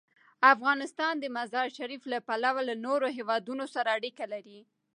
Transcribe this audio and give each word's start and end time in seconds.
افغانستان 0.53 1.13
د 1.19 1.25
مزارشریف 1.37 2.03
له 2.13 2.19
پلوه 2.27 2.61
له 2.69 2.75
نورو 2.85 3.07
هېوادونو 3.17 3.65
سره 3.75 3.89
اړیکې 3.97 4.25
لري. 4.33 4.59